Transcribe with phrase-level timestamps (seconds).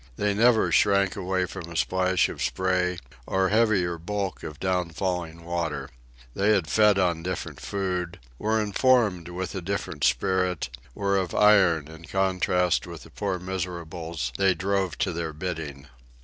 [0.15, 5.45] They never shrank away from a splash of spray or heavier bulk of down falling
[5.45, 5.91] water.
[6.33, 11.87] They had fed on different food, were informed with a different spirit, were of iron
[11.87, 15.85] in contrast with the poor miserables they drove to their bidding.